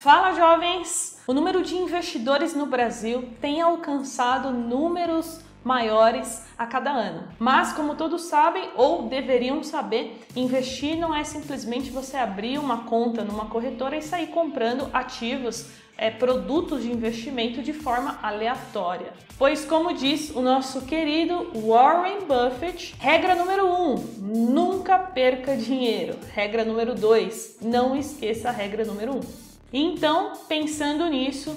[0.00, 1.18] Fala jovens!
[1.26, 7.26] O número de investidores no Brasil tem alcançado números maiores a cada ano.
[7.36, 13.24] Mas, como todos sabem ou deveriam saber, investir não é simplesmente você abrir uma conta
[13.24, 15.66] numa corretora e sair comprando ativos,
[15.96, 19.12] é, produtos de investimento de forma aleatória.
[19.36, 23.96] Pois, como diz o nosso querido Warren Buffett, regra número 1, um,
[24.52, 26.16] nunca perca dinheiro.
[26.32, 29.18] Regra número 2, não esqueça a regra número 1.
[29.18, 29.47] Um.
[29.72, 31.54] Então, pensando nisso,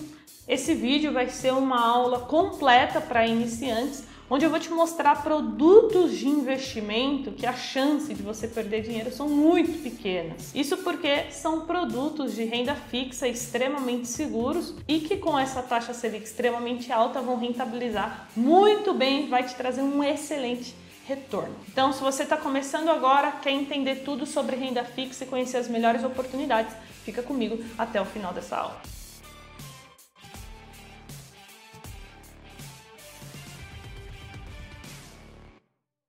[0.48, 6.18] esse vídeo vai ser uma aula completa para iniciantes, onde eu vou te mostrar produtos
[6.18, 10.54] de investimento que a chance de você perder dinheiro são muito pequenas.
[10.54, 16.26] Isso porque são produtos de renda fixa extremamente seguros e que com essa taxa Selic
[16.26, 20.76] extremamente alta vão rentabilizar muito bem, vai te trazer um excelente
[21.06, 21.56] retorno.
[21.68, 25.68] Então, se você está começando agora, quer entender tudo sobre renda fixa e conhecer as
[25.68, 26.74] melhores oportunidades,
[27.04, 28.82] fica comigo até o final dessa aula.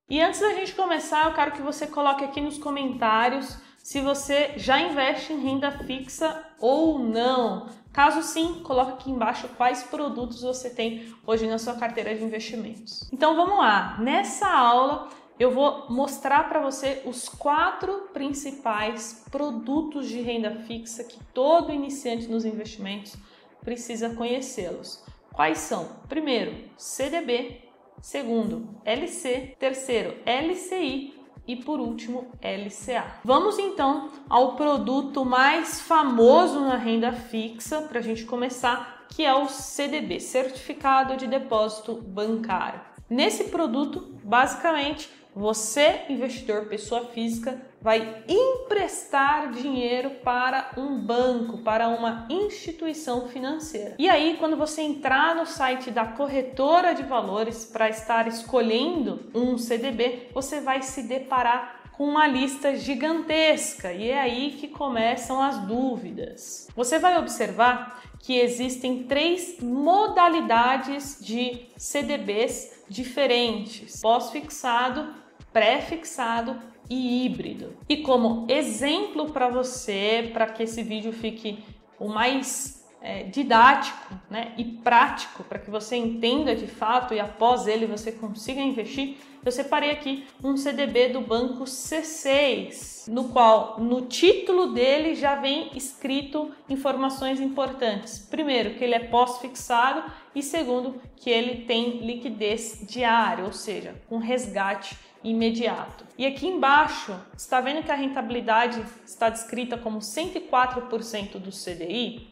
[0.09, 4.53] E antes da gente começar, eu quero que você coloque aqui nos comentários se você
[4.57, 7.71] já investe em renda fixa ou não.
[7.93, 13.09] Caso sim, coloque aqui embaixo quais produtos você tem hoje na sua carteira de investimentos.
[13.13, 13.97] Então vamos lá.
[13.99, 21.19] Nessa aula eu vou mostrar para você os quatro principais produtos de renda fixa que
[21.33, 23.17] todo iniciante nos investimentos
[23.61, 25.03] precisa conhecê-los.
[25.33, 25.89] Quais são?
[26.09, 27.63] Primeiro, CDB,
[28.01, 31.15] segundo, LC, terceiro, LCI
[31.47, 33.21] e por último LCA.
[33.25, 39.35] Vamos então ao produto mais famoso na renda fixa para a gente começar, que é
[39.35, 42.81] o CDB, Certificado de Depósito Bancário.
[43.09, 52.27] Nesse produto, basicamente, você, investidor, pessoa física, vai emprestar dinheiro para um banco, para uma
[52.31, 53.97] instituição financeira.
[53.99, 59.57] E aí, quando você entrar no site da corretora de valores para estar escolhendo um
[59.57, 65.59] CDB, você vai se deparar com uma lista gigantesca e é aí que começam as
[65.59, 66.67] dúvidas.
[66.75, 75.22] Você vai observar que existem três modalidades de CDBs diferentes: pós-fixado,
[75.53, 76.57] pré-fixado
[76.89, 77.77] e híbrido.
[77.89, 81.63] E como exemplo para você, para que esse vídeo fique
[81.99, 87.67] o mais é, didático né, e prático, para que você entenda de fato e após
[87.67, 94.03] ele você consiga investir, eu separei aqui um CDB do banco C6, no qual no
[94.03, 98.21] título dele já vem escrito informações importantes.
[98.21, 104.19] Primeiro, que ele é pós-fixado e segundo, que ele tem liquidez diária, ou seja, com
[104.19, 106.05] resgate imediato.
[106.17, 112.31] E aqui embaixo, está vendo que a rentabilidade está descrita como 104% do CDI?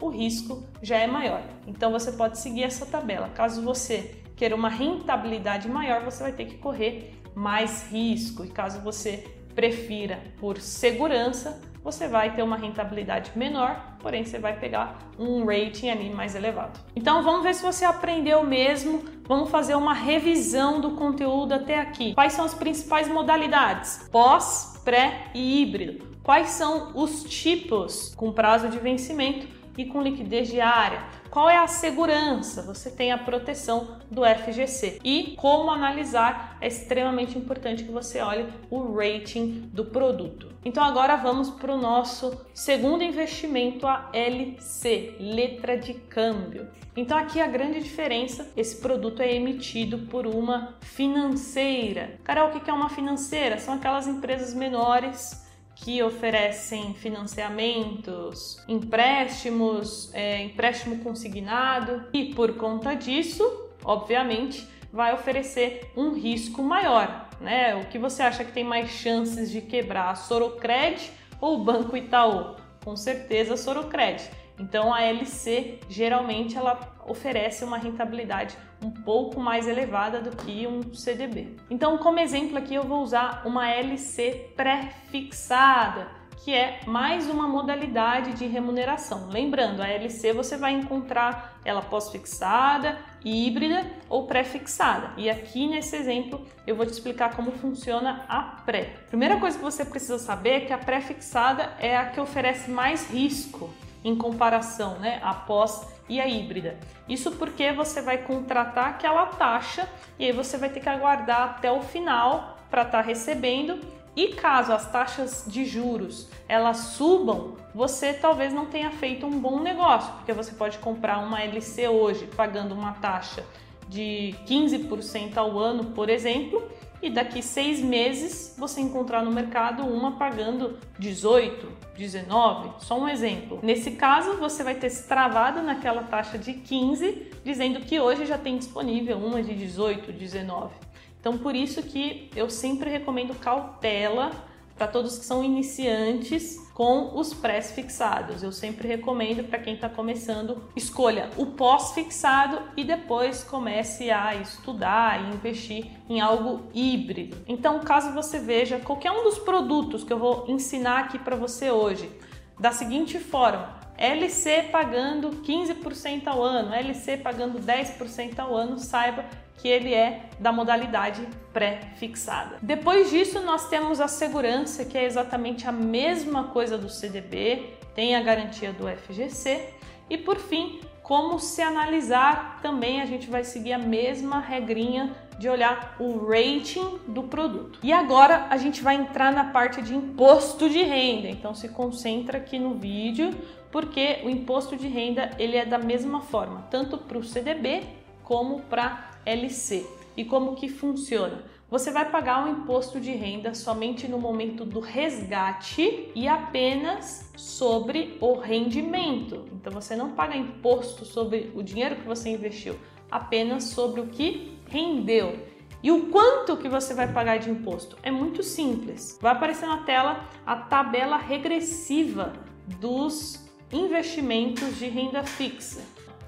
[0.00, 1.42] o risco já é maior.
[1.66, 3.28] Então você pode seguir essa tabela.
[3.30, 8.44] Caso você queira uma rentabilidade maior, você vai ter que correr mais risco.
[8.44, 9.24] E caso você
[9.54, 15.90] prefira por segurança, você vai ter uma rentabilidade menor, porém você vai pegar um rating
[15.90, 16.80] ali mais elevado.
[16.96, 19.04] Então vamos ver se você aprendeu mesmo.
[19.26, 22.14] Vamos fazer uma revisão do conteúdo até aqui.
[22.14, 24.08] Quais são as principais modalidades?
[24.10, 26.06] Pós, pré e híbrido.
[26.22, 29.46] Quais são os tipos com prazo de vencimento
[29.76, 31.02] e com liquidez diária?
[31.30, 32.62] Qual é a segurança?
[32.62, 35.00] Você tem a proteção do FGC.
[35.02, 40.52] E como analisar é extremamente importante que você olhe o rating do produto.
[40.64, 46.68] Então agora vamos para o nosso segundo investimento, a LC, letra de câmbio.
[46.96, 52.18] Então aqui a grande diferença, esse produto é emitido por uma financeira.
[52.24, 53.58] Carol, o que é uma financeira?
[53.58, 55.43] São aquelas empresas menores
[55.76, 66.12] que oferecem financiamentos, empréstimos, é, empréstimo consignado e por conta disso, obviamente, vai oferecer um
[66.12, 67.74] risco maior, né?
[67.74, 71.10] O que você acha que tem mais chances de quebrar, Sorocred
[71.40, 72.56] ou Banco Itaú?
[72.84, 74.22] Com certeza Sorocred.
[74.58, 80.94] Então a LC geralmente ela oferece uma rentabilidade um pouco mais elevada do que um
[80.94, 81.56] CDB.
[81.70, 86.08] Então, como exemplo aqui eu vou usar uma LC pré-fixada,
[86.44, 89.28] que é mais uma modalidade de remuneração.
[89.30, 95.12] Lembrando, a LC você vai encontrar ela pós-fixada, híbrida ou pré-fixada.
[95.16, 98.96] E aqui nesse exemplo eu vou te explicar como funciona a pré.
[99.08, 103.10] Primeira coisa que você precisa saber é que a pré-fixada é a que oferece mais
[103.10, 103.72] risco
[104.04, 106.78] em comparação, né, após e a híbrida.
[107.08, 111.72] Isso porque você vai contratar aquela taxa e aí você vai ter que aguardar até
[111.72, 113.80] o final para estar tá recebendo.
[114.16, 119.60] E caso as taxas de juros elas subam, você talvez não tenha feito um bom
[119.60, 123.44] negócio, porque você pode comprar uma LC hoje pagando uma taxa
[123.88, 126.62] de 15% ao ano, por exemplo,
[127.04, 133.60] e daqui seis meses você encontrar no mercado uma pagando 18, 19, só um exemplo.
[133.62, 138.38] Nesse caso, você vai ter se travado naquela taxa de 15, dizendo que hoje já
[138.38, 140.72] tem disponível uma de 18, 19.
[141.20, 144.30] Então, por isso que eu sempre recomendo cautela
[144.76, 148.42] para todos que são iniciantes com os prés fixados.
[148.42, 155.22] Eu sempre recomendo para quem está começando, escolha o pós-fixado e depois comece a estudar
[155.22, 157.36] e investir em algo híbrido.
[157.46, 161.70] Então, caso você veja qualquer um dos produtos que eu vou ensinar aqui para você
[161.70, 162.10] hoje,
[162.58, 169.24] da seguinte forma: LC pagando 15% ao ano, LC pagando 10% ao ano, saiba
[169.58, 172.56] que ele é da modalidade pré-fixada.
[172.60, 178.16] Depois disso, nós temos a segurança, que é exatamente a mesma coisa do CDB, tem
[178.16, 179.68] a garantia do FGC,
[180.10, 185.48] e por fim, como se analisar, também a gente vai seguir a mesma regrinha de
[185.48, 187.78] olhar o rating do produto.
[187.82, 191.28] E agora a gente vai entrar na parte de imposto de renda.
[191.28, 193.34] Então se concentra aqui no vídeo,
[193.70, 197.82] porque o imposto de renda ele é da mesma forma, tanto para o CDB
[198.22, 199.86] como para LC.
[200.16, 201.44] E como que funciona?
[201.70, 208.16] Você vai pagar o imposto de renda somente no momento do resgate e apenas sobre
[208.20, 209.46] o rendimento.
[209.52, 212.76] Então você não paga imposto sobre o dinheiro que você investiu,
[213.10, 215.36] apenas sobre o que rendeu.
[215.82, 217.98] E o quanto que você vai pagar de imposto?
[218.02, 219.18] É muito simples.
[219.20, 222.32] Vai aparecer na tela a tabela regressiva
[222.80, 225.82] dos investimentos de renda fixa.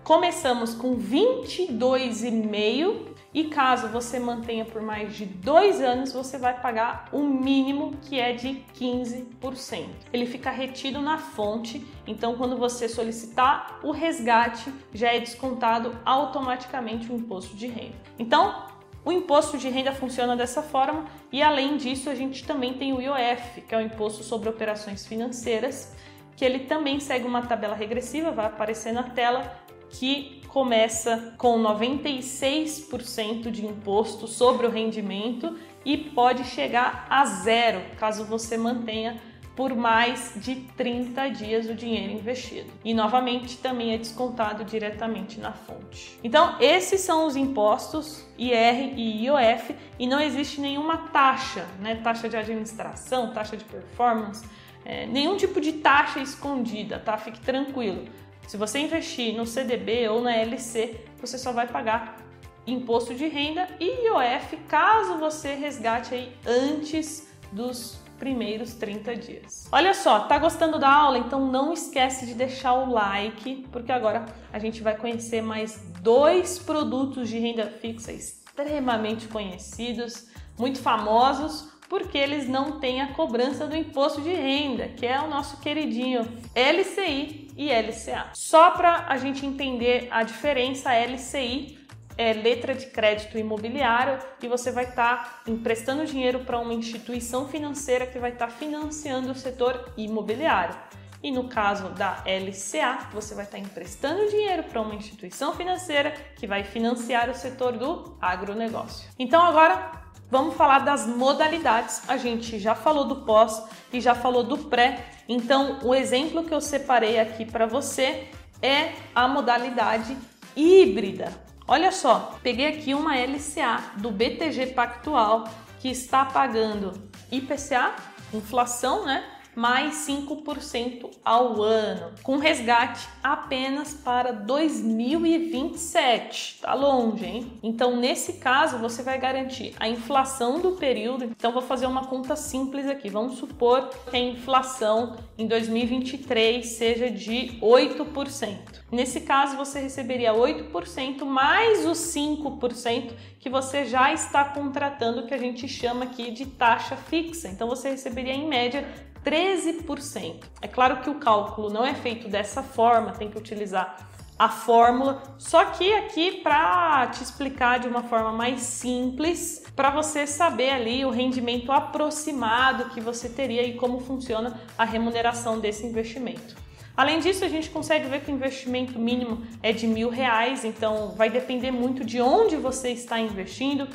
[0.07, 7.09] Começamos com 22,5 e caso você mantenha por mais de dois anos, você vai pagar
[7.11, 9.89] o mínimo que é de 15%.
[10.13, 17.11] Ele fica retido na fonte, então quando você solicitar o resgate, já é descontado automaticamente
[17.11, 17.97] o imposto de renda.
[18.17, 18.65] Então,
[19.05, 23.03] o imposto de renda funciona dessa forma e além disso, a gente também tem o
[23.03, 25.97] IOF, que é o imposto sobre operações financeiras,
[26.37, 33.51] que ele também segue uma tabela regressiva, vai aparecer na tela, que começa com 96%
[33.51, 39.21] de imposto sobre o rendimento e pode chegar a zero caso você mantenha
[39.57, 42.71] por mais de 30 dias o dinheiro investido.
[42.85, 46.19] E novamente também é descontado diretamente na fonte.
[46.23, 51.95] Então, esses são os impostos IR e IOF e não existe nenhuma taxa, né?
[51.97, 54.47] Taxa de administração, taxa de performance,
[54.85, 57.17] é, nenhum tipo de taxa escondida, tá?
[57.17, 58.05] Fique tranquilo.
[58.47, 62.17] Se você investir no CDB ou na LC, você só vai pagar
[62.65, 69.69] imposto de renda e IOF caso você resgate aí antes dos primeiros 30 dias.
[69.73, 71.19] Olha só, tá gostando da aula?
[71.19, 76.59] Então não esquece de deixar o like, porque agora a gente vai conhecer mais dois
[76.59, 83.77] produtos de renda fixa extremamente conhecidos, muito famosos, porque eles não têm a cobrança do
[83.77, 88.31] imposto de renda, que é o nosso queridinho LCI e LCA.
[88.35, 91.79] Só para a gente entender a diferença, LCI
[92.19, 97.47] é letra de crédito imobiliário e você vai estar tá emprestando dinheiro para uma instituição
[97.49, 100.75] financeira que vai estar tá financiando o setor imobiliário.
[101.23, 106.13] E no caso da LCA, você vai estar tá emprestando dinheiro para uma instituição financeira
[106.37, 109.09] que vai financiar o setor do agronegócio.
[109.19, 112.03] Então agora Vamos falar das modalidades.
[112.09, 115.05] A gente já falou do pós e já falou do pré.
[115.29, 118.29] Então, o exemplo que eu separei aqui para você
[118.63, 120.17] é a modalidade
[120.55, 121.33] híbrida.
[121.69, 125.45] Olha só, peguei aqui uma LCA do BTG Pactual
[125.81, 126.93] que está pagando
[127.31, 127.95] IPCA,
[128.33, 129.25] inflação, né?
[129.57, 136.59] Mais 5% ao ano, com resgate apenas para 2027.
[136.61, 137.51] Tá longe, hein?
[137.63, 141.25] Então, nesse caso, você vai garantir a inflação do período.
[141.25, 143.09] Então, vou fazer uma conta simples aqui.
[143.09, 148.85] Vamos supor que a inflação em 2023 seja de 8%.
[148.93, 155.39] Nesse caso, você receberia 8% mais os 5% que você já está contratando, que a
[155.39, 157.49] gente chama aqui de taxa fixa.
[157.49, 158.87] Então, você receberia em média
[159.27, 160.45] 13%.
[160.63, 165.23] É claro que o cálculo não é feito dessa forma, tem que utilizar a fórmula,
[165.39, 171.05] só que aqui para te explicar de uma forma mais simples, para você saber ali
[171.07, 176.55] o rendimento aproximado que você teria e como funciona a remuneração desse investimento.
[176.95, 181.15] Além disso, a gente consegue ver que o investimento mínimo é de mil reais, então
[181.17, 183.89] vai depender muito de onde você está investindo.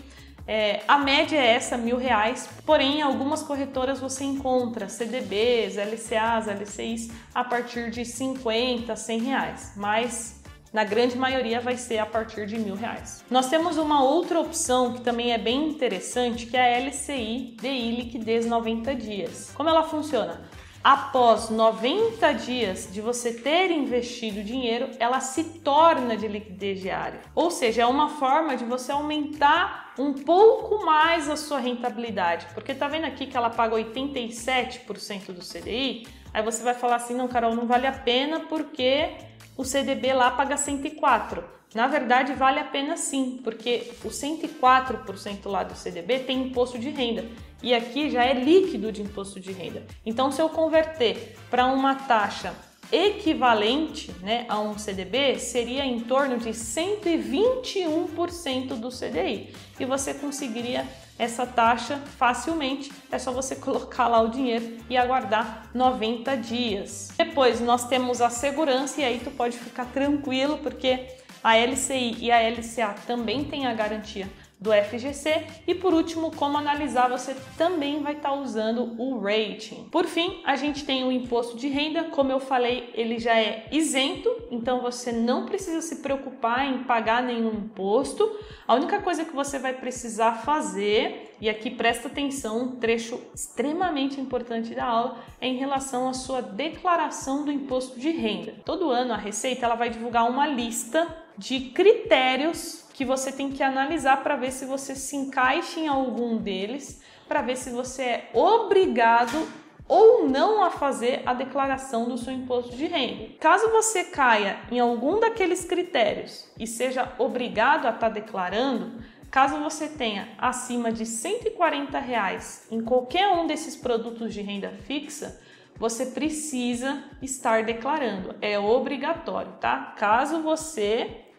[0.53, 7.09] É, a média é essa, mil reais, porém algumas corretoras você encontra CDBs, LCAs, LCIs
[7.33, 10.41] a partir de 50, 100 reais, mas
[10.73, 13.23] na grande maioria vai ser a partir de mil reais.
[13.31, 17.91] Nós temos uma outra opção que também é bem interessante, que é a LCI DI
[17.95, 19.51] Liquidez 90 dias.
[19.55, 20.41] Como ela funciona?
[20.83, 27.21] Após 90 dias de você ter investido dinheiro, ela se torna de liquidez diária.
[27.35, 32.47] Ou seja, é uma forma de você aumentar um pouco mais a sua rentabilidade.
[32.53, 36.07] Porque tá vendo aqui que ela paga 87% do CDI?
[36.33, 39.09] Aí você vai falar assim: "Não, Carol, não vale a pena porque
[39.57, 41.60] o CDB lá paga 104".
[41.73, 46.89] Na verdade, vale a pena sim, porque o 104% lá do CDB tem imposto de
[46.89, 47.25] renda
[47.63, 49.85] e aqui já é líquido de imposto de renda.
[50.05, 52.53] Então, se eu converter para uma taxa
[52.91, 60.85] equivalente né, a um CDB, seria em torno de 121% do CDI e você conseguiria
[61.17, 62.91] essa taxa facilmente.
[63.09, 67.13] É só você colocar lá o dinheiro e aguardar 90 dias.
[67.17, 72.31] Depois nós temos a segurança e aí tu pode ficar tranquilo porque a LCI e
[72.31, 74.29] a LCA também têm a garantia
[74.61, 79.87] do FGC e por último, como analisar, você também vai estar usando o rating.
[79.91, 83.67] Por fim, a gente tem o imposto de renda, como eu falei, ele já é
[83.71, 88.37] isento, então você não precisa se preocupar em pagar nenhum imposto.
[88.67, 94.21] A única coisa que você vai precisar fazer, e aqui presta atenção, um trecho extremamente
[94.21, 98.53] importante da aula, é em relação à sua declaração do imposto de renda.
[98.63, 101.07] Todo ano a Receita ela vai divulgar uma lista
[101.41, 106.37] de critérios que você tem que analisar para ver se você se encaixa em algum
[106.37, 109.47] deles, para ver se você é obrigado
[109.87, 113.33] ou não a fazer a declaração do seu imposto de renda.
[113.39, 119.57] Caso você caia em algum daqueles critérios e seja obrigado a estar tá declarando, caso
[119.57, 125.41] você tenha acima de 140 reais em qualquer um desses produtos de renda fixa,
[125.75, 129.95] você precisa estar declarando, é obrigatório, tá?
[129.97, 131.30] Caso você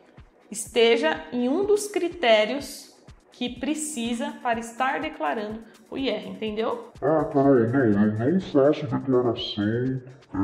[0.52, 2.94] esteja em um dos critérios
[3.32, 6.92] que precisa para estar declarando o IR, entendeu?
[7.00, 10.02] Ah, Carol, não, eu não faço declaração,
[10.34, 10.38] é,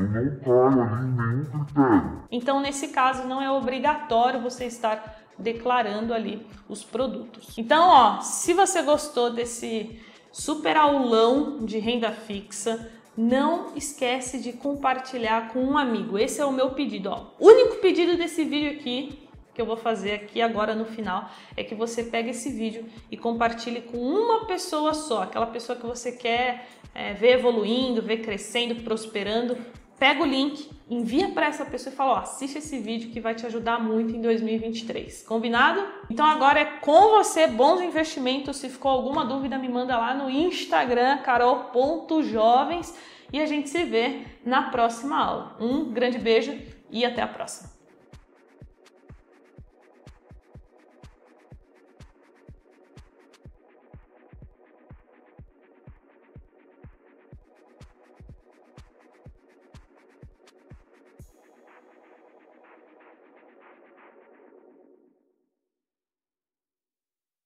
[0.00, 2.22] eu não caio ali em nenhum critério.
[2.32, 7.58] Então, nesse caso, não é obrigatório você estar declarando ali os produtos.
[7.58, 10.00] Então, ó, se você gostou desse
[10.32, 16.18] super aulão de renda fixa, não esquece de compartilhar com um amigo.
[16.18, 17.26] Esse é o meu pedido, ó.
[17.38, 19.23] Único pedido desse vídeo aqui
[19.54, 23.16] que eu vou fazer aqui agora no final é que você pegue esse vídeo e
[23.16, 28.76] compartilhe com uma pessoa só, aquela pessoa que você quer é, ver evoluindo, ver crescendo,
[28.82, 29.56] prosperando.
[29.96, 33.34] Pega o link, envia para essa pessoa e fala: ó, assiste esse vídeo que vai
[33.34, 35.22] te ajudar muito em 2023.
[35.22, 35.82] Combinado?
[36.10, 38.56] Então agora é com você, bons investimentos.
[38.56, 42.92] Se ficou alguma dúvida, me manda lá no Instagram, carol.jovens,
[43.32, 45.56] e a gente se vê na próxima aula.
[45.60, 46.52] Um grande beijo
[46.90, 47.73] e até a próxima.